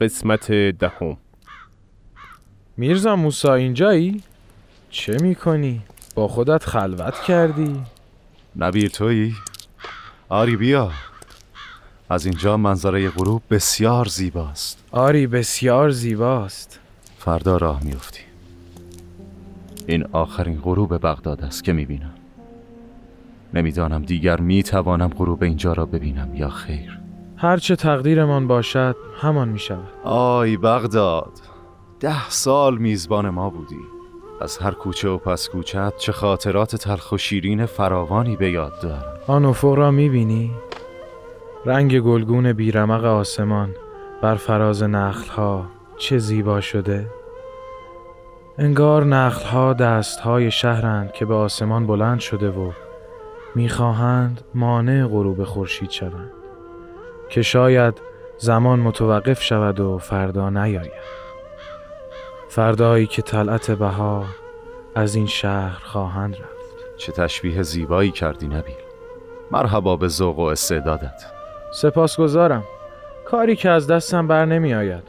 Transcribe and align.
قسمت 0.00 0.52
دهم 0.52 1.16
میرزا 2.76 3.16
موسا 3.16 3.54
اینجایی؟ 3.54 4.22
چه 4.90 5.16
می‌کنی؟ 5.22 5.82
با 6.18 6.28
خودت 6.28 6.64
خلوت 6.64 7.20
کردی؟ 7.20 7.80
نبیل 8.56 8.88
تویی؟ 8.88 9.34
آری 10.28 10.56
بیا. 10.56 10.90
از 12.10 12.26
اینجا 12.26 12.56
منظره 12.56 13.10
غروب 13.10 13.42
بسیار 13.50 14.08
زیباست. 14.08 14.84
آری 14.90 15.26
بسیار 15.26 15.90
زیباست. 15.90 16.80
فردا 17.18 17.56
راه 17.56 17.84
میافتی. 17.84 18.20
این 19.86 20.04
آخرین 20.12 20.60
غروب 20.60 21.06
بغداد 21.06 21.44
است 21.44 21.64
که 21.64 21.72
می‌بینم. 21.72 22.14
نمی‌دانم 23.54 24.02
دیگر 24.02 24.40
می‌توانم 24.40 25.08
غروب 25.08 25.42
اینجا 25.42 25.72
را 25.72 25.86
ببینم 25.86 26.34
یا 26.34 26.48
خیر. 26.48 26.98
هرچه 27.36 27.76
تقدیرمان 27.76 28.46
باشد 28.46 28.96
همان 29.20 29.48
می 29.48 29.58
شود 29.58 29.88
آی 30.04 30.56
بغداد 30.56 31.32
ده 32.00 32.30
سال 32.30 32.78
میزبان 32.78 33.28
ما 33.28 33.50
بودی. 33.50 33.97
از 34.40 34.58
هر 34.58 34.70
کوچه 34.70 35.08
و 35.08 35.18
پس 35.18 35.48
کوچت 35.48 35.96
چه 35.96 36.12
خاطرات 36.12 36.76
تلخ 36.76 37.12
و 37.12 37.16
شیرین 37.16 37.66
فراوانی 37.66 38.36
به 38.36 38.50
یاد 38.50 38.80
دارم. 38.82 39.18
آن 39.26 39.44
افق 39.44 39.74
را 39.74 39.90
می 39.90 40.08
بینی؟ 40.08 40.50
رنگ 41.66 42.00
گلگون 42.00 42.52
بیرمق 42.52 43.04
آسمان 43.04 43.74
بر 44.22 44.34
فراز 44.34 44.82
نخلها 44.82 45.66
چه 45.96 46.18
زیبا 46.18 46.60
شده؟ 46.60 47.06
انگار 48.58 49.04
نخلها 49.04 49.72
دستهای 49.72 50.50
شهرند 50.50 51.12
که 51.12 51.24
به 51.24 51.34
آسمان 51.34 51.86
بلند 51.86 52.20
شده 52.20 52.50
و 52.50 52.72
می‌خواهند 53.54 54.40
مانع 54.54 55.06
غروب 55.06 55.44
خورشید 55.44 55.90
شوند 55.90 56.30
که 57.28 57.42
شاید 57.42 58.00
زمان 58.38 58.80
متوقف 58.80 59.42
شود 59.42 59.80
و 59.80 59.98
فردا 59.98 60.50
نیاید. 60.50 60.92
فردایی 62.48 63.06
که 63.06 63.22
طلعت 63.22 63.70
بها 63.70 64.24
از 64.94 65.14
این 65.14 65.26
شهر 65.26 65.78
خواهند 65.84 66.34
رفت. 66.34 66.96
چه 66.98 67.12
تشبیه 67.12 67.62
زیبایی 67.62 68.10
کردی 68.10 68.46
نبیل. 68.46 68.74
مرحبا 69.50 69.96
به 69.96 70.08
ذوق 70.08 70.38
و 70.38 70.42
استعدادت. 70.42 71.24
سپاسگزارم. 71.74 72.64
کاری 73.26 73.56
که 73.56 73.70
از 73.70 73.86
دستم 73.86 74.26
بر 74.26 74.44
نمی 74.44 74.74
آید. 74.74 75.04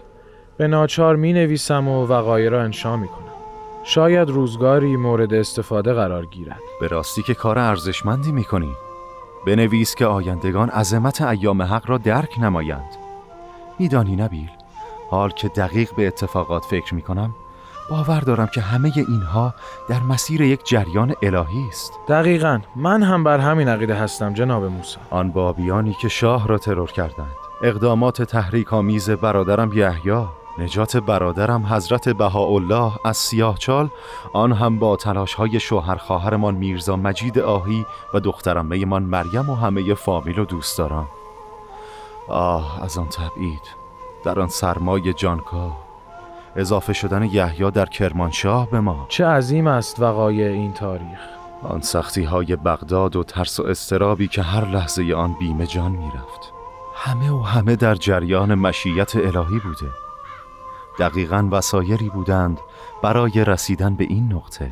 به 0.57 0.67
ناچار 0.67 1.15
می 1.15 1.33
نویسم 1.33 1.87
و 1.87 2.05
وقایع 2.05 2.49
را 2.49 2.63
انشا 2.63 2.97
می 2.97 3.07
کنم. 3.07 3.29
شاید 3.83 4.29
روزگاری 4.29 4.95
مورد 4.95 5.33
استفاده 5.33 5.93
قرار 5.93 6.25
گیرد. 6.25 6.59
به 6.81 6.87
راستی 6.87 7.23
که 7.23 7.33
کار 7.33 7.59
ارزشمندی 7.59 8.31
می 8.31 8.43
کنی. 8.43 8.71
بنویس 9.47 9.95
که 9.95 10.05
آیندگان 10.05 10.69
عظمت 10.69 11.21
ایام 11.21 11.61
حق 11.61 11.89
را 11.89 11.97
درک 11.97 12.39
نمایند. 12.39 12.95
میدانی 13.79 14.15
نبیل 14.15 14.49
حال 15.09 15.29
که 15.29 15.47
دقیق 15.47 15.95
به 15.95 16.07
اتفاقات 16.07 16.65
فکر 16.65 16.95
می 16.95 17.01
کنم 17.01 17.35
باور 17.89 18.19
دارم 18.19 18.47
که 18.47 18.61
همه 18.61 18.91
اینها 18.95 19.53
در 19.87 19.99
مسیر 19.99 20.41
یک 20.41 20.65
جریان 20.65 21.15
الهی 21.21 21.67
است. 21.69 21.93
دقیقا. 22.07 22.59
من 22.75 23.03
هم 23.03 23.23
بر 23.23 23.39
همین 23.39 23.67
عقیده 23.67 23.95
هستم 23.95 24.33
جناب 24.33 24.63
موسی. 24.63 24.97
آن 25.09 25.31
بابیانی 25.31 25.93
که 26.01 26.07
شاه 26.07 26.47
را 26.47 26.57
ترور 26.57 26.91
کردند. 26.91 27.35
اقدامات 27.63 28.21
تحریک 28.21 28.73
آمیز 28.73 29.09
برادرم 29.09 29.73
یحیی 29.73 30.25
نجات 30.57 30.97
برادرم 30.97 31.65
حضرت 31.65 32.09
بهاءالله 32.09 32.91
از 33.05 33.17
سیاهچال 33.17 33.89
آن 34.33 34.51
هم 34.51 34.79
با 34.79 34.95
تلاش 34.95 35.33
های 35.33 35.59
شوهر 35.59 35.95
خواهرمان 35.95 36.55
میرزا 36.55 36.95
مجید 36.95 37.39
آهی 37.39 37.85
و 38.13 38.19
دخترمه 38.19 38.85
من 38.85 39.03
مریم 39.03 39.49
و 39.49 39.55
همه 39.55 39.93
فامیل 39.93 40.39
و 40.39 40.45
دوستداران. 40.45 41.07
آه 42.27 42.83
از 42.83 42.97
آن 42.97 43.07
تبعید. 43.07 43.79
در 44.23 44.39
آن 44.39 44.47
سرمای 44.47 45.13
جانکا. 45.13 45.77
اضافه 46.55 46.93
شدن 46.93 47.23
یحیی 47.23 47.71
در 47.71 47.85
کرمانشاه 47.85 48.69
به 48.69 48.79
ما. 48.79 49.05
چه 49.09 49.25
عظیم 49.25 49.67
است 49.67 49.99
وقایع 49.99 50.51
این 50.51 50.73
تاریخ. 50.73 51.19
آن 51.63 51.81
سختی 51.81 52.23
های 52.23 52.55
بغداد 52.55 53.15
و 53.15 53.23
ترس 53.23 53.59
و 53.59 53.63
استرابی 53.63 54.27
که 54.27 54.41
هر 54.41 54.65
لحظه 54.65 55.13
آن 55.13 55.35
بیمه 55.39 55.67
جان 55.67 55.91
می‌رفت. 55.91 56.53
همه 56.95 57.31
و 57.31 57.41
همه 57.41 57.75
در 57.75 57.95
جریان 57.95 58.55
مشیت 58.55 59.15
الهی 59.15 59.59
بوده. 59.59 59.91
دقیقا 60.99 61.47
وسایری 61.51 62.09
بودند 62.09 62.59
برای 63.01 63.45
رسیدن 63.45 63.95
به 63.95 64.03
این 64.03 64.33
نقطه. 64.33 64.71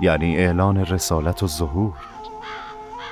یعنی 0.00 0.36
اعلان 0.36 0.76
رسالت 0.76 1.42
و 1.42 1.46
ظهور. 1.46 1.92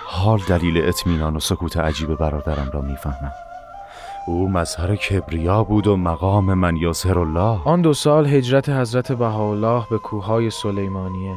حال 0.06 0.40
دلیل 0.48 0.88
اطمینان 0.88 1.36
و 1.36 1.40
سکوت 1.40 1.76
عجیب 1.76 2.14
برادرم 2.14 2.70
را 2.74 2.80
می‌فهمم. 2.80 3.32
او 4.26 4.48
مظهر 4.48 4.96
کبریا 4.96 5.64
بود 5.64 5.86
و 5.86 5.96
مقام 5.96 6.54
من 6.54 6.76
یاسر 6.76 7.18
الله. 7.18 7.60
آن 7.64 7.82
دو 7.82 7.94
سال 7.94 8.26
هجرت 8.26 8.68
حضرت 8.68 9.12
بهاءالله 9.12 9.86
به 9.90 9.98
کوههای 9.98 10.50
سلیمانیه. 10.50 11.34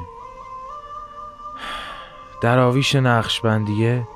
در 2.41 2.59
آویش 2.59 2.95
نقشبندیه 2.95 4.07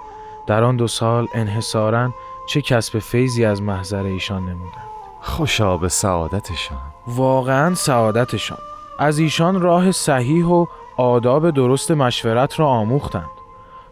در 0.48 0.64
آن 0.64 0.76
دو 0.76 0.88
سال 0.88 1.28
انحصارا 1.34 2.10
چه 2.48 2.62
کسب 2.62 3.00
فیضی 3.00 3.46
از 3.46 3.62
محضر 3.62 4.04
ایشان 4.04 4.42
نمودند 4.42 4.90
خوشا 5.22 5.78
به 5.78 5.90
سعادتشان. 5.90 6.78
واقعا 7.08 7.76
سعادتشان. 7.76 8.58
از 9.00 9.20
ایشان 9.20 9.62
راه 9.62 9.92
صحیح 9.92 10.46
و 10.46 10.66
آداب 10.98 11.52
درست 11.52 11.92
مشورت 11.92 12.60
را 12.60 12.68
آموختند 12.68 13.30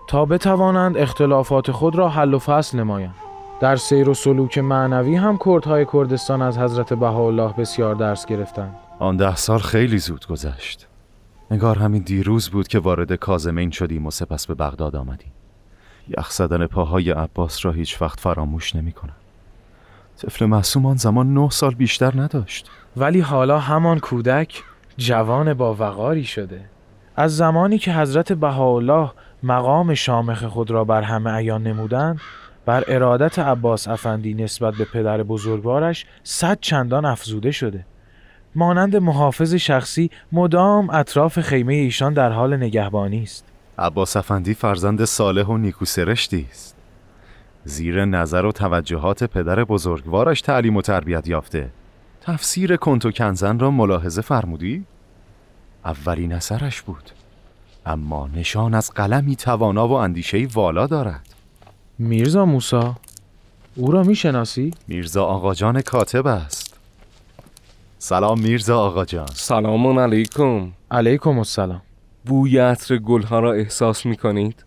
تا 0.07 0.25
بتوانند 0.25 0.97
اختلافات 0.97 1.71
خود 1.71 1.95
را 1.95 2.09
حل 2.09 2.33
و 2.33 2.39
فصل 2.39 2.79
نمایند. 2.79 3.26
در 3.59 3.75
سیر 3.75 4.09
و 4.09 4.13
سلوک 4.13 4.57
معنوی 4.57 5.15
هم 5.15 5.39
کردهای 5.45 5.85
کردستان 5.93 6.41
از 6.41 6.57
حضرت 6.57 6.93
بهاءالله 6.93 7.53
بسیار 7.53 7.95
درس 7.95 8.25
گرفتند. 8.25 8.75
آن 8.99 9.17
ده 9.17 9.35
سال 9.35 9.59
خیلی 9.59 9.97
زود 9.97 10.27
گذشت. 10.27 10.87
نگار 11.51 11.77
همین 11.77 12.01
دیروز 12.01 12.49
بود 12.49 12.67
که 12.67 12.79
وارد 12.79 13.15
کازمین 13.15 13.71
شدیم 13.71 14.05
و 14.05 14.11
سپس 14.11 14.47
به 14.47 14.53
بغداد 14.53 14.95
آمدیم. 14.95 15.31
یخ 16.17 16.31
زدن 16.31 16.67
پاهای 16.67 17.11
عباس 17.11 17.65
را 17.65 17.71
هیچ 17.71 18.01
وقت 18.01 18.19
فراموش 18.19 18.75
نمی 18.75 18.91
کنم. 18.91 19.15
طفل 20.17 20.45
معصوم 20.45 20.85
آن 20.85 20.97
زمان 20.97 21.33
نه 21.33 21.49
سال 21.49 21.73
بیشتر 21.73 22.21
نداشت. 22.21 22.69
ولی 22.97 23.19
حالا 23.19 23.59
همان 23.59 23.99
کودک 23.99 24.63
جوان 24.97 25.53
با 25.53 25.73
وقاری 25.73 26.23
شده. 26.23 26.61
از 27.15 27.37
زمانی 27.37 27.77
که 27.77 27.93
حضرت 27.93 28.33
بهاءالله 28.33 29.11
مقام 29.43 29.93
شامخ 29.93 30.43
خود 30.43 30.71
را 30.71 30.83
بر 30.83 31.01
همه 31.01 31.31
عیان 31.31 31.63
نمودند 31.63 32.19
بر 32.67 32.83
ارادت 32.87 33.39
عباس 33.39 33.87
افندی 33.87 34.33
نسبت 34.33 34.73
به 34.73 34.85
پدر 34.85 35.23
بزرگوارش 35.23 36.05
صد 36.23 36.57
چندان 36.61 37.05
افزوده 37.05 37.51
شده. 37.51 37.85
مانند 38.55 38.95
محافظ 38.95 39.53
شخصی 39.53 40.11
مدام 40.31 40.89
اطراف 40.89 41.39
خیمه 41.39 41.73
ایشان 41.73 42.13
در 42.13 42.31
حال 42.31 42.57
نگهبانی 42.57 43.23
است. 43.23 43.45
عباس 43.79 44.17
افندی 44.17 44.53
فرزند 44.53 45.05
صالح 45.05 45.43
و 45.43 45.57
نیکوسرشتی 45.57 46.47
است. 46.49 46.75
زیر 47.63 48.05
نظر 48.05 48.45
و 48.45 48.51
توجهات 48.51 49.23
پدر 49.23 49.63
بزرگوارش 49.63 50.41
تعلیم 50.41 50.77
و 50.77 50.81
تربیت 50.81 51.27
یافته. 51.27 51.69
تفسیر 52.21 52.75
کنت 52.75 53.05
و 53.05 53.11
کنزن 53.11 53.59
را 53.59 53.71
ملاحظه 53.71 54.21
فرمودی؟ 54.21 54.85
اولین 55.85 56.33
اثرش 56.33 56.81
بود. 56.81 57.11
اما 57.85 58.29
نشان 58.35 58.73
از 58.73 58.91
قلمی 58.91 59.35
توانا 59.35 59.87
و 59.87 59.91
اندیشه 59.91 60.47
والا 60.53 60.87
دارد. 60.87 61.26
میرزا 61.99 62.45
موسا 62.45 62.95
او 63.75 63.91
را 63.91 64.03
می‌شناسی؟ 64.03 64.71
میرزا 64.87 65.23
آقا 65.23 65.53
جان 65.53 65.81
کاتب 65.81 66.27
است. 66.27 66.79
سلام 67.99 68.39
میرزا 68.39 68.79
آقا 68.79 69.05
جان. 69.05 69.27
سلام 69.33 69.99
علیکم. 69.99 70.71
علیکم 70.91 71.37
السلام. 71.37 71.81
بوی 72.25 72.57
عطر 72.57 72.97
گلها 72.97 73.39
را 73.39 73.53
احساس 73.53 74.05
می 74.05 74.17
کنید؟ 74.17 74.65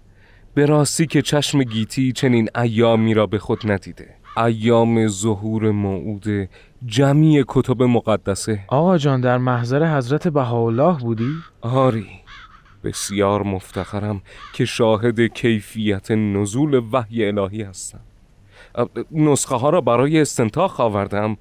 به 0.55 0.67
راستی 0.67 1.07
که 1.07 1.23
چشم 1.23 1.63
گیتی 1.63 2.13
چنین 2.13 2.49
ایامی 2.57 3.15
را 3.15 3.27
به 3.27 3.39
خود 3.39 3.71
ندیده. 3.71 4.09
ایام 4.37 5.09
ظهور 5.09 5.71
موعود 5.71 6.49
جمعی 6.87 7.45
کتب 7.49 7.83
مقدسه. 7.83 8.65
آقا 8.69 8.99
جان 8.99 9.21
در 9.21 9.39
محضر 9.39 9.97
حضرت 9.97 10.29
بهاءالله 10.29 10.99
بودی؟ 10.99 11.35
آری. 11.61 12.07
بسیار 12.85 13.43
مفتخرم 13.43 14.23
که 14.53 14.65
شاهد 14.65 15.21
کیفیت 15.21 16.11
نزول 16.11 16.83
وحی 16.93 17.27
الهی 17.27 17.63
هستم. 17.63 18.01
نسخه 19.11 19.57
ها 19.57 19.71
را 19.71 19.81
برای 19.81 20.21
استنتاق 20.21 20.81
آوردم. 20.81 21.37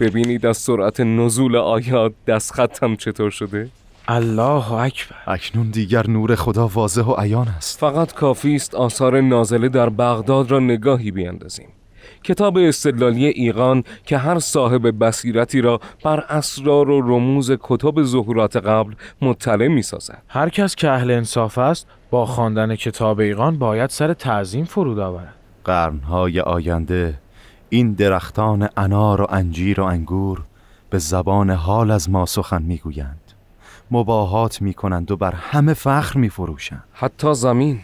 ببینید 0.00 0.46
از 0.46 0.56
سرعت 0.56 1.00
نزول 1.00 1.56
آیات 1.56 2.12
دستخطم 2.26 2.96
چطور 2.96 3.30
شده؟ 3.30 3.68
الله 4.08 4.72
اکبر. 4.72 5.16
اکنون 5.26 5.70
دیگر 5.70 6.10
نور 6.10 6.34
خدا 6.34 6.68
واضح 6.68 7.02
و 7.02 7.14
عیان 7.18 7.48
است. 7.48 7.78
فقط 7.78 8.12
کافی 8.12 8.54
است 8.54 8.74
آثار 8.74 9.20
نازله 9.20 9.68
در 9.68 9.88
بغداد 9.88 10.50
را 10.50 10.60
نگاهی 10.60 11.10
بیاندازیم. 11.10 11.68
کتاب 12.24 12.58
استدلالی 12.58 13.26
ایقان 13.26 13.84
که 14.06 14.18
هر 14.18 14.38
صاحب 14.38 15.04
بصیرتی 15.04 15.60
را 15.60 15.80
بر 16.04 16.20
اسرار 16.20 16.90
و 16.90 17.00
رموز 17.00 17.52
کتب 17.60 18.02
ظهورات 18.02 18.56
قبل 18.56 18.94
مطلع 19.22 19.68
می 19.68 19.82
سازد. 19.82 20.22
هر 20.28 20.48
کس 20.48 20.74
که 20.74 20.90
اهل 20.90 21.10
انصاف 21.10 21.58
است 21.58 21.86
با 22.10 22.26
خواندن 22.26 22.76
کتاب 22.76 23.20
ایقان 23.20 23.58
باید 23.58 23.90
سر 23.90 24.14
تعظیم 24.14 24.64
فرود 24.64 24.98
آورد. 24.98 25.34
قرنهای 25.64 26.40
آینده 26.40 27.14
این 27.68 27.92
درختان 27.92 28.68
انار 28.76 29.20
و 29.20 29.26
انجیر 29.30 29.80
و 29.80 29.84
انگور 29.84 30.42
به 30.90 30.98
زبان 30.98 31.50
حال 31.50 31.90
از 31.90 32.10
ما 32.10 32.26
سخن 32.26 32.62
می‌گویند. 32.62 33.20
مباهات 33.90 34.62
می‌کنند 34.62 35.10
و 35.10 35.16
بر 35.16 35.34
همه 35.34 35.74
فخر 35.74 36.18
میفروشند. 36.18 36.84
حتی 36.92 37.34
زمین 37.34 37.80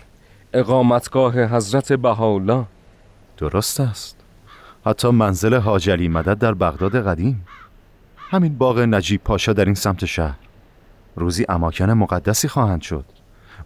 اقامتگاه 0.53 1.45
حضرت 1.45 1.93
بهاءالله. 1.93 2.65
درست 3.37 3.81
است. 3.81 4.20
حتی 4.87 5.09
منزل 5.09 5.55
حاج 5.55 5.91
علی 5.91 6.09
مدد 6.09 6.39
در 6.39 6.55
بغداد 6.55 7.07
قدیم. 7.07 7.45
همین 8.17 8.59
باغ 8.59 8.79
نجیب 8.79 9.21
پاشا 9.25 9.53
در 9.53 9.65
این 9.65 9.75
سمت 9.75 10.05
شهر. 10.05 10.39
روزی 11.17 11.47
اماکن 11.49 11.91
مقدسی 11.91 12.49
خواهند 12.49 12.83
شد 12.83 13.05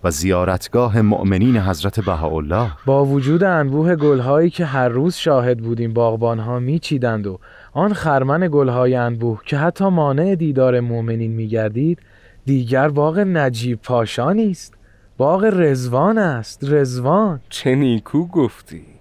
و 0.05 0.11
زیارتگاه 0.11 1.01
مؤمنین 1.01 1.57
حضرت 1.57 2.01
بهاءالله. 2.01 2.71
با 2.87 3.05
وجود 3.05 3.45
انبوه 3.45 3.97
گلهایی 3.97 4.51
که 4.51 4.65
هر 4.65 4.89
روز 4.89 5.15
شاهد 5.15 5.59
بودیم 5.59 5.93
باغبانها 5.93 6.59
میچیدند 6.59 7.27
و 7.27 7.39
آن 7.73 7.93
خرمن 7.93 8.49
گلهای 8.53 8.95
انبوه 8.95 9.41
که 9.47 9.57
حتی 9.57 9.85
مانع 9.85 10.35
دیدار 10.35 10.81
مؤمنین 10.81 11.33
میگردید 11.33 11.99
دیگر 12.47 12.89
باغ 12.89 13.19
نجیب 13.19 13.83
پاشا 13.83 14.33
نیست. 14.33 14.75
باغ 15.17 15.45
رزوان 15.45 16.19
است 16.19 16.65
رزوان 16.65 17.41
چه 17.49 17.75
نیکو 17.75 18.27
گفتی. 18.27 18.94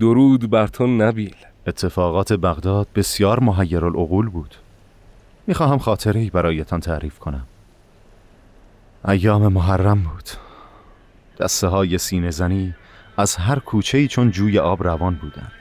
درود 0.00 0.50
بر 0.50 0.66
تو 0.66 0.86
نبیل. 0.86 1.36
اتفاقات 1.66 2.32
بغداد 2.32 2.88
بسیار 2.94 3.40
محیر 3.40 3.84
العقول 3.84 4.28
بود. 4.28 4.54
می‌خواهم 5.46 5.78
خاطره 5.78 6.20
ای 6.20 6.30
برایتان 6.30 6.80
تعریف 6.80 7.18
کنم. 7.18 7.46
ایام 9.08 9.52
محرم 9.52 10.02
بود. 10.02 10.28
دسته 11.40 11.66
های 11.66 11.98
سینه 11.98 12.30
زنی 12.30 12.74
از 13.16 13.36
هر 13.36 13.58
کوچه 13.58 13.98
ای 13.98 14.08
چون 14.08 14.30
جوی 14.30 14.58
آب 14.58 14.82
روان 14.82 15.14
بودند. 15.14 15.52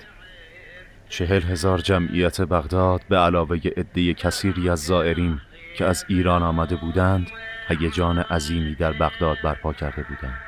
چهل 1.09 1.41
هزار 1.41 1.77
جمعیت 1.77 2.41
بغداد 2.41 3.01
به 3.09 3.17
علاوه 3.17 3.57
عده 3.77 4.13
کثیری 4.13 4.69
از 4.69 4.79
زائرین 4.79 5.39
که 5.77 5.85
از 5.85 6.05
ایران 6.07 6.43
آمده 6.43 6.75
بودند 6.75 7.27
هیجان 7.67 8.19
عظیمی 8.19 8.75
در 8.75 8.93
بغداد 8.93 9.37
برپا 9.43 9.73
کرده 9.73 10.03
بودند. 10.03 10.41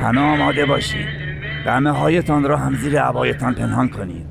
همه 0.00 0.20
آماده 0.20 0.66
باشید. 0.66 1.06
دمه 1.66 1.90
هایتان 1.90 2.44
را 2.44 2.56
هم 2.56 2.74
زیر 2.74 3.02
عبایتان 3.02 3.54
پنهان 3.54 3.88
کنید. 3.88 4.26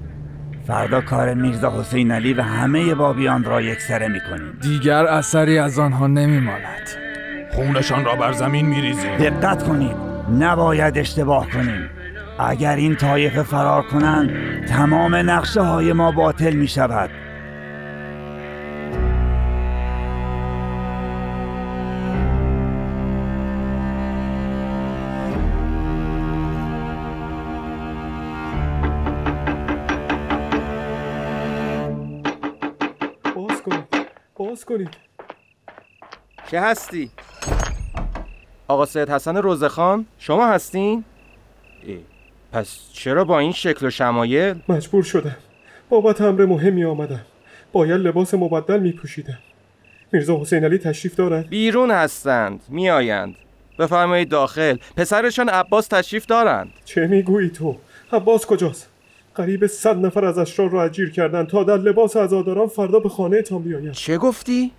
فردا 0.68 1.02
کار 1.02 1.34
میرزا 1.34 1.80
حسین 1.80 2.12
علی 2.12 2.34
و 2.34 2.42
همه 2.42 2.96
بابیان 2.96 3.44
را 3.44 3.62
یکسره 3.62 4.08
می‌کنیم. 4.08 4.54
دیگر 4.62 5.06
اثری 5.06 5.58
از 5.58 5.80
آنها 5.80 6.08
نمیماند. 6.08 6.90
خونشان 7.52 8.06
را 8.06 8.16
بر 8.16 8.32
زمین 8.32 8.66
میریزیم. 8.66 9.18
دقت 9.18 9.64
کنید. 9.64 9.96
نباید 10.40 10.98
اشتباه 10.98 11.50
کنیم. 11.50 11.90
اگر 12.40 12.76
این 12.76 12.96
طایفه 12.96 13.44
فرار 13.44 13.82
کنند 13.82 14.30
تمام 14.66 15.16
نقشه 15.16 15.62
های 15.62 15.94
ما 15.94 16.12
باطل 16.12 16.54
می 16.54 16.68
شود 16.68 17.10
کنید. 34.70 34.90
چه 36.52 36.62
هستی؟ 36.62 37.12
آقا 38.68 38.86
سید 38.86 39.10
حسن 39.10 39.38
روزخان 39.38 40.06
شما 40.20 40.48
هستین؟ 40.48 41.04
ای، 41.84 42.00
پس 42.52 42.80
چرا 42.94 43.24
با 43.24 43.40
این 43.40 43.52
شکل 43.52 43.86
و 43.86 43.90
شمایل؟ 43.90 44.62
مجبور 44.70 45.04
شدم. 45.04 45.36
بابت 45.90 46.22
امر 46.22 46.46
مهمی 46.46 46.84
آمدم. 46.84 47.26
باید 47.72 48.02
لباس 48.02 48.34
مبدل 48.34 48.80
می 48.80 48.92
پوشیدم 48.92 49.40
میرزا 50.12 50.42
حسین 50.42 50.66
علی 50.66 50.78
تشریف 50.78 51.16
دارد؟ 51.16 51.48
بیرون 51.48 51.92
هستند 51.92 52.64
میآیند. 52.70 53.36
بفرمایید 53.80 54.30
داخل. 54.30 54.78
پسرشان 54.98 55.50
عباس 55.50 55.88
تشریف 55.88 56.26
دارند. 56.26 56.72
چه 56.86 57.08
می‌گویی 57.08 57.50
تو؟ 57.50 57.78
عباس 58.12 58.46
کجاست؟ 58.46 58.89
قریب 59.40 59.68
صد 59.68 60.06
نفر 60.06 60.26
از 60.26 60.38
اشرار 60.38 60.70
را 60.70 60.84
اجیر 60.84 61.12
کردند 61.12 61.48
تا 61.48 61.64
در 61.64 61.78
لباس 61.78 62.18
عزاداران 62.18 62.68
فردا 62.68 63.00
به 63.00 63.10
خانه 63.10 63.42
تان 63.42 63.62
بیایند 63.62 63.94
چه 63.94 64.18
گفتی؟ 64.18 64.72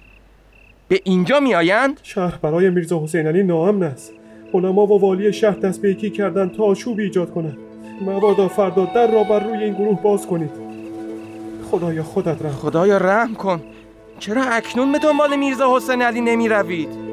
به 0.89 1.01
اینجا 1.05 1.41
میآیند؟ 1.41 2.01
شهر 2.03 2.39
برای 2.43 2.71
میرزا 2.71 3.05
حسین 3.05 3.27
علی 3.27 3.43
ناامن 3.43 3.83
است 3.83 4.13
علما 4.55 4.87
و 4.87 5.01
والی 5.01 5.33
شهر 5.33 5.59
دست 5.59 5.83
به 5.83 5.91
یکی 5.91 6.11
کردند 6.11 6.53
تا 6.53 6.65
آشوبی 6.65 7.03
ایجاد 7.03 7.31
کنند 7.31 7.57
مبادا 8.07 8.49
فردا 8.49 8.85
در 8.95 9.11
را 9.11 9.25
بر 9.25 9.41
روی 9.41 9.65
این 9.65 9.75
گروه 9.75 10.03
باز 10.03 10.27
کنید 10.27 10.51
خدایا 11.71 12.03
خودت 12.03 12.43
رحم 12.43 12.53
خدایا 12.53 12.97
رحم 12.97 13.35
کن 13.35 13.61
چرا 14.19 14.43
اکنون 14.45 14.93
به 14.93 14.99
دنبال 14.99 15.37
میرزا 15.37 15.77
حسین 15.77 16.03
علی 16.03 16.21
نمی 16.21 16.49
روید؟ 16.49 17.10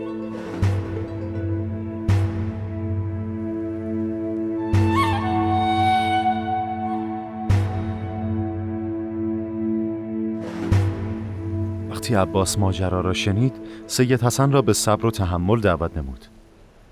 وقتی 12.08 12.16
عباس 12.16 12.60
ماجرا 12.60 13.02
را 13.02 13.14
شنید 13.14 13.54
سید 13.88 14.24
حسن 14.24 14.52
را 14.52 14.62
به 14.62 14.74
صبر 14.74 15.06
و 15.06 15.12
تحمل 15.12 15.60
دعوت 15.60 15.98
نمود. 15.98 16.26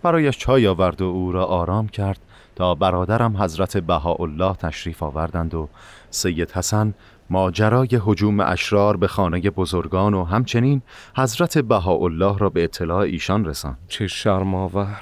برایش 0.04 0.38
چای 0.38 0.68
آورد 0.68 1.02
و 1.02 1.06
او 1.06 1.32
را 1.32 1.46
آرام 1.46 1.88
کرد 1.88 2.20
تا 2.56 2.76
برادرم 2.76 3.38
حضرت 3.38 3.78
بهاءالله 3.78 4.54
تشریف 4.54 5.04
آوردند 5.04 5.54
و 5.54 5.70
سید 6.10 6.52
حسن 6.52 6.94
ماجرای 7.30 7.88
هجوم 8.08 8.40
اشرار 8.40 8.98
به 8.98 9.08
خانه 9.08 9.50
بزرگان 9.50 10.14
و 10.14 10.24
همچنین 10.24 10.82
حضرت 11.18 11.58
بهاءالله 11.58 12.38
را 12.38 12.50
به 12.50 12.64
اطلاع 12.64 13.00
ایشان 13.00 13.46
رساند. 13.46 13.78
چه 13.88 14.08
شرماور 14.08 15.02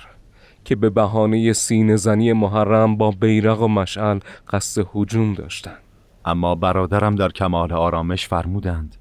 که 0.65 0.75
به 0.75 0.89
بهانه 0.89 1.53
سینه 1.53 1.96
زنی 1.96 2.34
محرم 2.34 2.98
با 2.98 3.12
بیرق 3.12 3.62
و 3.62 3.67
مشعل 3.67 4.20
قصد 4.50 4.86
هجوم 4.96 5.34
داشتند. 5.34 5.77
اما 6.25 6.55
برادرم 6.55 7.15
در 7.15 7.29
کمال 7.29 7.74
آرامش 7.74 8.27
فرمودند 8.27 8.96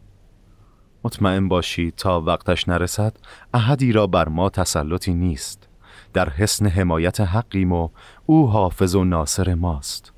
مطمئن 1.05 1.49
باشید 1.49 1.95
تا 1.97 2.21
وقتش 2.21 2.69
نرسد 2.69 3.17
احدی 3.55 3.93
را 3.93 4.07
بر 4.07 4.29
ما 4.29 4.51
تسلطی 4.51 5.15
نیست. 5.15 5.69
در 6.13 6.29
حسن 6.29 6.67
حمایت 6.67 7.21
حقیم 7.21 7.73
و 7.73 7.89
او 8.27 8.51
حافظ 8.51 8.95
و 8.95 9.05
ناصر 9.05 9.55
ماست. 9.55 10.13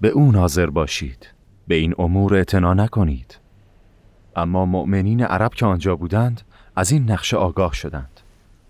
به 0.00 0.08
او 0.08 0.32
ناظر 0.32 0.70
باشید 0.70 1.28
به 1.68 1.74
این 1.74 1.94
امور 1.98 2.34
اعتنا 2.34 2.74
نکنید. 2.74 3.38
اما 4.36 4.64
مؤمنین 4.66 5.24
عرب 5.24 5.54
که 5.54 5.66
آنجا 5.66 5.96
بودند 5.96 6.42
از 6.76 6.92
این 6.92 7.10
نقشه 7.10 7.36
آگاه 7.36 7.72
شدند. 7.72 8.20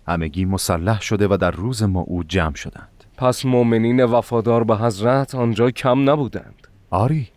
همگی 0.07 0.45
مسلح 0.45 1.01
شده 1.01 1.27
و 1.27 1.37
در 1.37 1.51
روز 1.51 1.83
موعود 1.83 2.27
جمع 2.27 2.55
شدند. 2.55 3.03
پس 3.17 3.45
مؤمنین 3.45 4.03
وفادار 4.03 4.63
به 4.63 4.77
حضرت 4.77 5.35
آنجا 5.35 5.71
کم 5.71 6.09
نبودند. 6.09 6.67
آری 6.89 7.27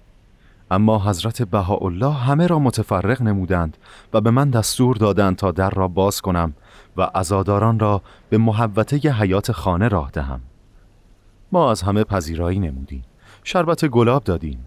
اما 0.71 0.99
حضرت 0.99 1.43
بهاءالله 1.43 2.13
همه 2.13 2.47
را 2.47 2.59
متفرق 2.59 3.23
نمودند 3.23 3.77
و 4.13 4.21
به 4.21 4.31
من 4.31 4.51
دستور 4.51 4.97
دادند 4.97 5.37
تا 5.37 5.53
در 5.53 5.71
را 5.71 5.89
باز 5.89 6.21
کنم 6.21 6.55
و 6.97 7.03
عزاداران 7.03 7.79
را 7.79 8.03
به 8.31 8.39
محوطه 8.39 8.97
حیات 8.97 9.53
خانه 9.53 9.89
راه 9.89 10.11
دهم. 10.11 10.41
ما 11.53 11.71
از 11.71 11.83
همه 11.83 12.05
پذیرایی 12.05 12.59
نمودیم. 12.59 13.03
شربت 13.45 13.85
گلاب 13.85 14.25
دادیم. 14.25 14.65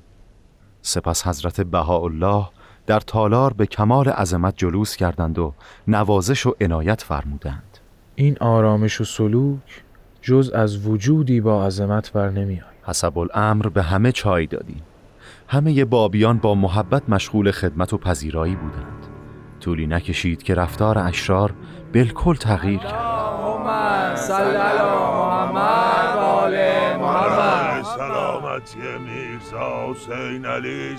سپس 0.82 1.28
حضرت 1.28 1.62
بهاءالله 1.62 2.46
در 2.86 3.00
تالار 3.00 3.54
به 3.54 3.66
کمال 3.66 4.10
عظمت 4.10 4.54
جلوس 4.58 4.96
کردند 4.96 5.40
و 5.40 5.54
نوازش 5.88 6.46
و 6.46 6.56
عنایت 6.62 7.02
فرمودند. 7.02 7.78
این 8.16 8.38
آرامش 8.40 9.02
و 9.02 9.04
سلوک 9.04 9.84
جز 10.22 10.50
از 10.50 10.88
وجودی 10.88 11.42
با 11.42 11.66
عظمت 11.66 12.14
بر 12.14 12.30
نمی 12.30 12.54
آید. 12.54 12.64
حسب 12.84 13.18
الامر 13.18 13.68
به 13.68 13.84
همه 13.84 14.12
چای 14.12 14.48
دادیم. 14.48 14.82
همه 15.52 15.86
بابیان 15.86 16.38
با 16.38 16.56
محبت 16.56 17.10
مشغول 17.10 17.52
خدمت 17.52 17.94
و 17.94 17.98
پذیرایی 17.98 18.56
بودند. 18.56 19.08
طولی 19.60 19.88
نکشید 19.88 20.44
که 20.44 20.56
رفتار 20.56 20.98
اشرار 20.98 21.54
بالکل 21.94 22.36
تغییر 22.36 22.80
کرد. 22.80 23.20
سلامتی 27.98 28.80
میرزا 28.80 29.92
حسین 29.92 30.46
علی 30.46 30.98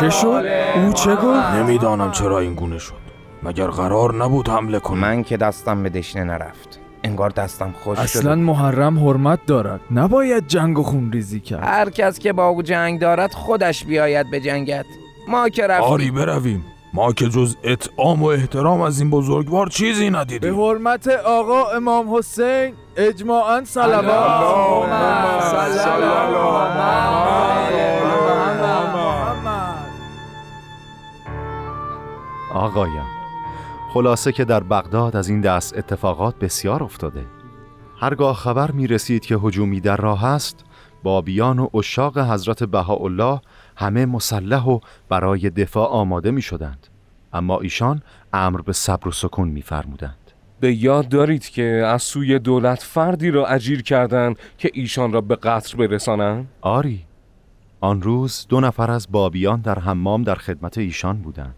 چه 0.00 0.10
شد؟ 0.10 0.44
او 0.76 0.92
چه 0.92 1.16
گفت؟ 1.16 1.50
نمی‌دانم 1.54 2.10
چرا 2.10 2.38
این 2.38 2.54
گونه 2.54 2.78
شد. 2.78 2.94
مگر 3.42 3.66
قرار 3.66 4.14
نبود 4.14 4.48
حمله 4.48 4.78
کنه 4.78 5.00
من 5.00 5.22
که 5.22 5.36
دستم 5.36 5.82
به 5.82 5.88
دشنه 5.88 6.24
نرفت. 6.24 6.87
انگار 7.02 7.30
دستم 7.30 7.74
خوش 7.84 7.98
اصلا 7.98 8.22
شده 8.22 8.34
محرم 8.34 8.98
حرمت 8.98 9.46
دارد. 9.46 9.80
نباید 9.90 10.46
جنگ 10.46 10.78
و 10.78 10.82
خون 10.82 11.12
ریزی 11.12 11.40
کرد. 11.40 11.64
هر 11.64 11.90
کس 11.90 12.18
که 12.18 12.32
با 12.32 12.46
او 12.46 12.62
جنگ 12.62 13.00
دارد 13.00 13.32
خودش 13.32 13.84
بیاید 13.84 14.30
به 14.30 14.40
جنگت. 14.40 14.86
ما 15.28 15.48
که 15.48 15.66
رفتیم. 15.66 15.92
آری 15.92 16.10
برویم. 16.10 16.64
ما 16.94 17.12
که 17.12 17.28
جز 17.28 17.56
اطعام 17.62 18.22
و 18.22 18.26
احترام 18.26 18.80
از 18.80 19.00
این 19.00 19.10
بزرگوار 19.10 19.66
چیزی 19.66 20.10
به 20.10 20.18
ندیدیم 20.18 20.60
حرمت 20.60 21.08
آقا 21.08 21.70
امام 21.70 22.14
حسین 22.14 22.74
اجماعا 22.96 23.64
صلوات. 23.64 24.04
اللهم 32.54 33.17
خلاصه 33.94 34.32
که 34.32 34.44
در 34.44 34.60
بغداد 34.60 35.16
از 35.16 35.28
این 35.28 35.40
دست 35.40 35.78
اتفاقات 35.78 36.38
بسیار 36.38 36.82
افتاده. 36.82 37.26
هرگاه 38.00 38.36
خبر 38.36 38.70
می 38.70 38.86
رسید 38.86 39.26
که 39.26 39.36
هجومی 39.36 39.80
در 39.80 39.96
راه 39.96 40.24
است 40.24 40.64
بابیان 41.02 41.58
و 41.58 41.68
اشاق 41.76 42.18
حضرت 42.18 42.64
بهاءالله 42.64 43.40
همه 43.76 44.06
مسلح 44.06 44.64
و 44.64 44.80
برای 45.08 45.50
دفاع 45.50 45.88
آماده 45.88 46.30
می 46.30 46.42
شدند 46.42 46.86
اما 47.32 47.60
ایشان 47.60 48.02
امر 48.32 48.60
به 48.60 48.72
صبر 48.72 49.08
و 49.08 49.12
سکون 49.12 49.48
می 49.48 49.62
فرمودند 49.62 50.32
به 50.60 50.74
یاد 50.74 51.08
دارید 51.08 51.48
که 51.48 51.62
از 51.86 52.02
سوی 52.02 52.38
دولت 52.38 52.82
فردی 52.82 53.30
را 53.30 53.46
اجیر 53.46 53.82
کردند 53.82 54.36
که 54.58 54.70
ایشان 54.74 55.12
را 55.12 55.20
به 55.20 55.36
قتل 55.36 55.86
برسانند؟ 55.86 56.48
آری. 56.60 57.04
آن 57.80 58.02
روز 58.02 58.46
دو 58.48 58.60
نفر 58.60 58.90
از 58.90 59.06
بابیان 59.10 59.60
در 59.60 59.78
حمام 59.78 60.22
در 60.22 60.34
خدمت 60.34 60.78
ایشان 60.78 61.22
بودند. 61.22 61.54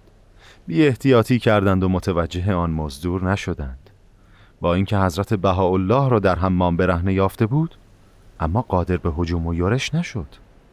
بی 0.70 0.86
احتیاطی 0.86 1.38
کردند 1.38 1.82
و 1.82 1.88
متوجه 1.88 2.54
آن 2.54 2.70
مزدور 2.70 3.30
نشدند. 3.30 3.90
با 4.60 4.74
اینکه 4.74 4.98
حضرت 4.98 5.34
بهاءالله 5.34 6.08
را 6.08 6.18
در 6.18 6.38
حمام 6.38 6.76
برهنه 6.76 7.14
یافته 7.14 7.46
بود 7.46 7.74
اما 8.40 8.62
قادر 8.62 8.96
به 8.96 9.12
هجوم 9.18 9.46
و 9.46 9.54
یورش 9.54 9.94
نشد. 9.94 10.26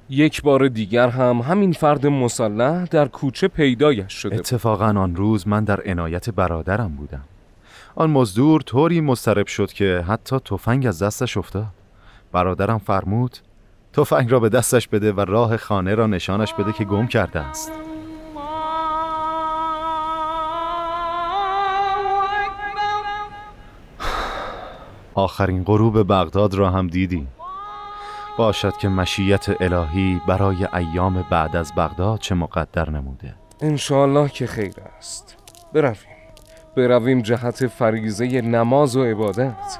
یک 0.10 0.42
بار 0.42 0.68
دیگر 0.68 1.10
هم 1.10 1.38
همین 1.38 1.72
فرد 1.72 2.08
مسلح 2.08 2.86
در 2.86 3.08
کوچه 3.08 3.48
پیدایش 3.48 4.13
شده. 4.13 4.36
اتفاقا 4.36 4.86
آن 4.86 5.16
روز 5.16 5.48
من 5.48 5.63
در 5.63 5.82
عنایت 5.86 6.30
برادرم 6.30 6.96
بودم. 6.96 7.24
آن 7.96 8.10
مزدور 8.10 8.62
طوری 8.62 9.01
مضطرب 9.01 9.48
شد 9.48 9.74
که 9.74 10.04
حتی 10.08 10.39
تفنگ 10.39 10.88
از 10.88 11.04
دستش 11.04 11.38
افتاد. 11.38 11.74
برادرم 12.32 12.77
فرمود 12.77 13.38
تفنگ 13.94 14.32
را 14.32 14.39
به 14.39 14.50
دستش 14.50 14.88
بده 14.88 15.12
و 15.12 15.20
راه 15.20 15.58
خانه 15.58 15.96
را 15.96 16.08
نشانش 16.08 16.54
بده 16.54 16.74
که 16.74 16.86
گم 16.86 17.08
کرده 17.08 17.39
است. 17.39 17.87
آخرین 25.17 25.63
غروب 25.63 26.03
بغداد 26.03 26.53
را 26.53 26.69
هم 26.69 26.88
دیدیم. 26.88 27.27
باشد 28.38 28.77
که 28.77 28.89
مشیت 28.89 29.62
الهی 29.62 30.21
برای 30.27 30.67
ایام 30.74 31.25
بعد 31.29 31.55
از 31.55 31.74
بغداد 31.77 32.19
چه 32.19 32.36
مقدر 32.36 32.89
نموده. 32.89 33.36
انشاالله 33.62 34.29
که 34.29 34.47
خیر 34.47 34.74
است. 34.97 35.38
برویم. 35.74 35.95
برویم 36.75 37.21
جهت 37.21 37.67
فریزه 37.67 38.41
نماز 38.41 38.95
و 38.95 39.03
عبادت. 39.03 39.79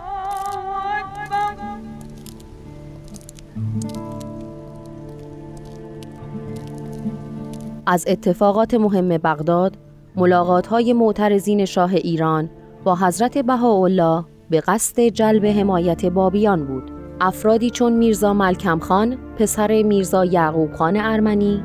از 7.86 8.06
اتفاقات 8.08 8.74
مهم 8.74 9.10
بغداد 9.10 9.78
ملاقات 10.16 10.68
های 10.68 10.94
معترضین 10.94 11.66
شاه 11.66 11.94
ایران 11.94 12.50
با 12.84 12.96
حضرت 12.96 13.38
بهاءالله 13.38 14.26
به 14.50 14.62
قصد 14.62 15.00
جلب 15.02 15.46
حمایت 15.46 16.06
بابیان 16.06 16.66
بود. 16.66 16.92
افرادی 17.22 17.70
چون 17.70 17.94
میرزا 17.94 18.34
ملکم 18.34 18.80
خان، 18.80 19.18
پسر 19.40 19.84
میرزا 19.84 20.26
یعقوب 20.26 20.74
خان 20.74 20.98
ارمنی، 20.98 21.64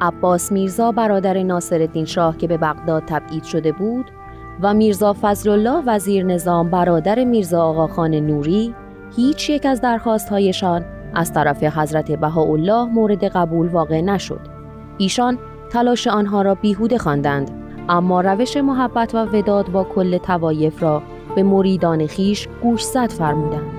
عباس 0.00 0.52
میرزا 0.52 0.92
برادر 0.92 1.42
ناصرالدین 1.42 2.04
شاه 2.04 2.36
که 2.36 2.46
به 2.46 2.56
بغداد 2.56 3.02
تبعید 3.06 3.44
شده 3.44 3.72
بود 3.72 4.10
و 4.62 4.74
میرزا 4.74 5.16
فضل 5.22 5.50
الله 5.50 5.82
وزیر 5.86 6.24
نظام 6.24 6.70
برادر 6.70 7.24
میرزا 7.24 7.62
آقاخان 7.62 8.14
نوری 8.14 8.74
هیچ 9.16 9.50
یک 9.50 9.66
از 9.66 9.80
درخواستهایشان 9.80 10.84
از 11.14 11.32
طرف 11.32 11.62
حضرت 11.62 12.12
بهاءالله 12.12 12.84
مورد 12.84 13.24
قبول 13.24 13.68
واقع 13.68 14.00
نشد. 14.00 14.40
ایشان 14.98 15.38
تلاش 15.70 16.06
آنها 16.06 16.42
را 16.42 16.54
بیهوده 16.54 16.98
خواندند 16.98 17.50
اما 17.88 18.20
روش 18.20 18.56
محبت 18.56 19.14
و 19.14 19.18
وداد 19.18 19.72
با 19.72 19.84
کل 19.84 20.18
توایف 20.18 20.82
را 20.82 21.02
به 21.36 21.42
مریدان 21.42 22.06
خیش 22.06 22.48
گوشزد 22.62 23.10
فرمودند. 23.10 23.70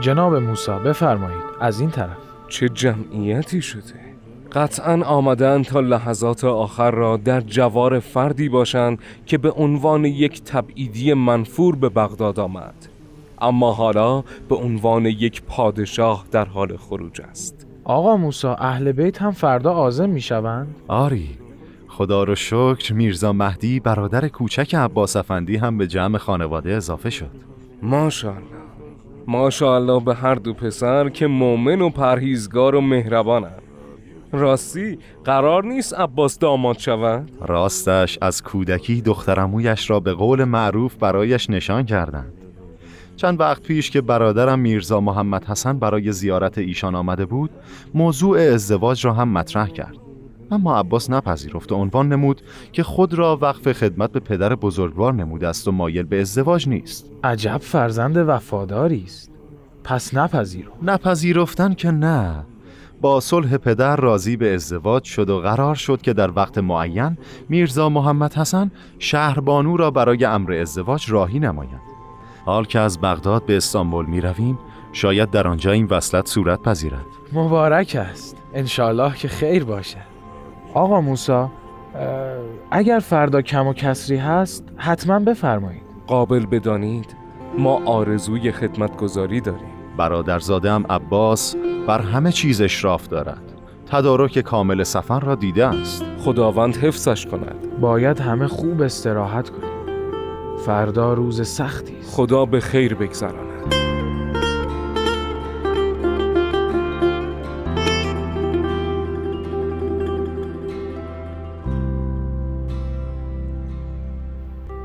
جناب 0.00 0.34
موسی 0.36 0.72
بفرمایید. 0.84 1.42
از 1.60 1.80
این 1.80 1.90
طرف. 1.90 2.16
چه 2.48 2.68
جمعیتی 2.68 3.62
شده؟ 3.62 4.13
قطعا 4.54 5.02
آمدن 5.02 5.62
تا 5.62 5.80
لحظات 5.80 6.44
آخر 6.44 6.90
را 6.90 7.16
در 7.16 7.40
جوار 7.40 7.98
فردی 8.00 8.48
باشند 8.48 8.98
که 9.26 9.38
به 9.38 9.50
عنوان 9.50 10.04
یک 10.04 10.42
تبعیدی 10.42 11.14
منفور 11.14 11.76
به 11.76 11.88
بغداد 11.88 12.40
آمد. 12.40 12.74
اما 13.40 13.72
حالا 13.72 14.24
به 14.48 14.56
عنوان 14.56 15.06
یک 15.06 15.42
پادشاه 15.42 16.24
در 16.30 16.44
حال 16.44 16.76
خروج 16.76 17.20
است. 17.20 17.66
آقا 17.84 18.16
موسی 18.16 18.46
اهل 18.46 18.92
بیت 18.92 19.22
هم 19.22 19.30
فردا 19.30 19.72
عازم 19.72 20.10
می 20.10 20.20
شوند؟ 20.20 20.74
آری. 20.88 21.28
خدا 21.88 22.24
رو 22.24 22.34
شکر 22.34 22.92
میرزا 22.92 23.32
مهدی 23.32 23.80
برادر 23.80 24.28
کوچک 24.28 24.74
عباس 24.74 25.16
افندی 25.16 25.56
هم 25.56 25.78
به 25.78 25.86
جمع 25.86 26.18
خانواده 26.18 26.72
اضافه 26.72 27.10
شد. 27.10 27.30
ماشاءالله. 27.82 28.44
ماشاءالله 29.26 30.04
به 30.04 30.14
هر 30.14 30.34
دو 30.34 30.54
پسر 30.54 31.08
که 31.08 31.26
مؤمن 31.26 31.80
و 31.80 31.90
پرهیزگار 31.90 32.74
و 32.74 32.80
مهربانند. 32.80 33.63
راستی 34.38 34.98
قرار 35.24 35.64
نیست 35.64 35.94
عباس 35.94 36.38
داماد 36.38 36.78
شود؟ 36.78 37.30
راستش 37.40 38.18
از 38.22 38.42
کودکی 38.42 39.00
دخترمویش 39.00 39.90
را 39.90 40.00
به 40.00 40.12
قول 40.12 40.44
معروف 40.44 40.94
برایش 40.94 41.50
نشان 41.50 41.84
کردند. 41.84 42.32
چند 43.16 43.40
وقت 43.40 43.62
پیش 43.62 43.90
که 43.90 44.00
برادرم 44.00 44.58
میرزا 44.58 45.00
محمد 45.00 45.44
حسن 45.44 45.78
برای 45.78 46.12
زیارت 46.12 46.58
ایشان 46.58 46.94
آمده 46.94 47.26
بود 47.26 47.50
موضوع 47.94 48.38
ازدواج 48.38 49.06
را 49.06 49.12
هم 49.12 49.28
مطرح 49.28 49.68
کرد. 49.68 49.96
اما 50.50 50.78
عباس 50.78 51.10
نپذیرفت 51.10 51.72
و 51.72 51.74
عنوان 51.74 52.08
نمود 52.08 52.42
که 52.72 52.82
خود 52.82 53.14
را 53.14 53.38
وقف 53.42 53.72
خدمت 53.72 54.12
به 54.12 54.20
پدر 54.20 54.54
بزرگوار 54.54 55.14
نموده 55.14 55.48
است 55.48 55.68
و 55.68 55.72
مایل 55.72 56.02
به 56.02 56.20
ازدواج 56.20 56.68
نیست. 56.68 57.10
عجب 57.24 57.58
فرزند 57.58 58.16
وفاداری 58.16 59.04
است. 59.06 59.30
پس 59.84 60.14
نپذیرو 60.14 60.72
نپذیرفتن 60.82 61.74
که 61.74 61.90
نه. 61.90 62.44
با 63.04 63.20
صلح 63.20 63.56
پدر 63.56 63.96
راضی 63.96 64.36
به 64.36 64.54
ازدواج 64.54 65.04
شد 65.04 65.30
و 65.30 65.40
قرار 65.40 65.74
شد 65.74 66.02
که 66.02 66.12
در 66.12 66.30
وقت 66.30 66.58
معین 66.58 67.18
میرزا 67.48 67.88
محمد 67.88 68.34
حسن 68.34 68.70
شهربانو 68.98 69.76
را 69.76 69.90
برای 69.90 70.24
امر 70.24 70.52
ازدواج 70.52 71.12
راهی 71.12 71.38
نمایند. 71.38 71.80
حال 72.44 72.64
که 72.64 72.78
از 72.78 73.00
بغداد 73.00 73.46
به 73.46 73.56
استانبول 73.56 74.06
می 74.06 74.20
رویم 74.20 74.58
شاید 74.92 75.30
در 75.30 75.48
آنجا 75.48 75.70
این 75.70 75.86
وصلت 75.90 76.28
صورت 76.28 76.62
پذیرد. 76.62 77.06
مبارک 77.32 77.96
است. 78.00 78.36
انشالله 78.54 79.16
که 79.16 79.28
خیر 79.28 79.64
باشد. 79.64 79.98
آقا 80.74 81.00
موسی 81.00 81.44
اگر 82.70 82.98
فردا 82.98 83.42
کم 83.42 83.66
و 83.66 83.72
کسری 83.72 84.16
هست 84.16 84.64
حتما 84.76 85.18
بفرمایید. 85.18 85.82
قابل 86.06 86.46
بدانید 86.46 87.16
ما 87.58 87.80
آرزوی 87.84 88.52
خدمتگذاری 88.52 89.40
داریم. 89.40 89.73
برادرزادم 89.96 90.84
عباس 90.90 91.56
بر 91.86 92.00
همه 92.00 92.32
چیز 92.32 92.60
اشراف 92.60 93.08
دارد. 93.08 93.42
تدارک 93.86 94.38
کامل 94.38 94.82
سفر 94.82 95.20
را 95.20 95.34
دیده 95.34 95.66
است. 95.66 96.04
خداوند 96.18 96.76
حفظش 96.76 97.26
کند. 97.26 97.80
باید 97.80 98.20
همه 98.20 98.46
خوب 98.46 98.82
استراحت 98.82 99.50
کنیم. 99.50 99.74
فردا 100.66 101.14
روز 101.14 101.48
سختی 101.48 101.98
است. 101.98 102.16
خدا 102.16 102.44
به 102.44 102.60
خیر 102.60 102.94
بگذراند. 102.94 103.53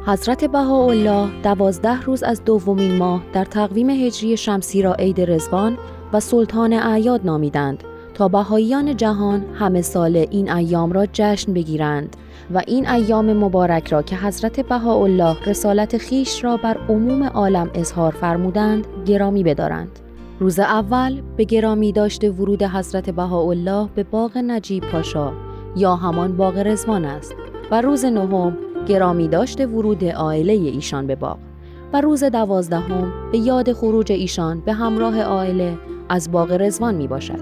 حضرت 0.09 0.45
بهاءالله 0.45 1.29
دوازده 1.43 2.01
روز 2.01 2.23
از 2.23 2.43
دومین 2.45 2.97
ماه 2.97 3.21
در 3.33 3.45
تقویم 3.45 3.89
هجری 3.89 4.37
شمسی 4.37 4.81
را 4.81 4.93
عید 4.93 5.21
رزوان 5.21 5.77
و 6.13 6.19
سلطان 6.19 6.73
اعیاد 6.73 7.21
نامیدند 7.23 7.83
تا 8.13 8.27
بهاییان 8.27 8.97
جهان 8.97 9.45
همه 9.53 9.81
سال 9.81 10.15
این 10.15 10.51
ایام 10.51 10.91
را 10.91 11.05
جشن 11.13 11.53
بگیرند 11.53 12.15
و 12.53 12.61
این 12.67 12.87
ایام 12.87 13.33
مبارک 13.33 13.87
را 13.87 14.01
که 14.01 14.15
حضرت 14.15 14.59
بهاءالله 14.59 15.37
رسالت 15.45 15.97
خیش 15.97 16.43
را 16.43 16.57
بر 16.57 16.77
عموم 16.89 17.23
عالم 17.23 17.69
اظهار 17.73 18.11
فرمودند 18.11 18.87
گرامی 19.05 19.43
بدارند. 19.43 19.99
روز 20.39 20.59
اول 20.59 21.21
به 21.37 21.43
گرامی 21.43 21.91
داشته 21.91 22.29
ورود 22.29 22.63
حضرت 22.63 23.09
بهاءالله 23.09 23.89
به 23.95 24.03
باغ 24.03 24.37
نجیب 24.37 24.83
پاشا 24.83 25.31
یا 25.75 25.95
همان 25.95 26.37
باغ 26.37 26.57
رزوان 26.57 27.05
است 27.05 27.35
و 27.71 27.81
روز 27.81 28.05
نهم 28.05 28.57
گرامی 28.87 29.27
داشته 29.27 29.67
ورود 29.67 30.05
عائله 30.05 30.53
ایشان 30.53 31.07
به 31.07 31.15
باغ 31.15 31.37
و 31.93 32.01
روز 32.01 32.23
دوازدهم 32.23 33.13
به 33.31 33.37
یاد 33.37 33.73
خروج 33.73 34.11
ایشان 34.11 34.61
به 34.61 34.73
همراه 34.73 35.21
عائله 35.21 35.77
از 36.09 36.31
باغ 36.31 36.51
رزوان 36.51 36.95
می 36.95 37.07
باشد 37.07 37.39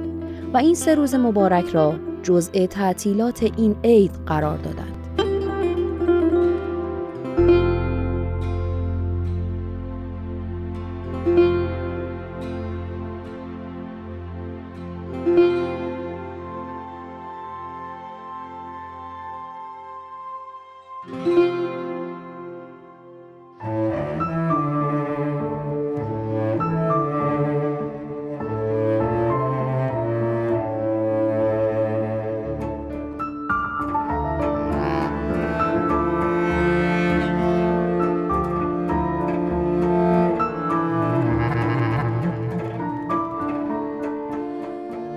و 0.53 0.57
این 0.57 0.75
سه 0.75 0.95
روز 0.95 1.15
مبارک 1.15 1.65
را 1.65 1.93
جزء 2.23 2.65
تعطیلات 2.65 3.43
این 3.57 3.75
عید 3.83 4.11
قرار 4.25 4.57
دادند. 4.57 4.96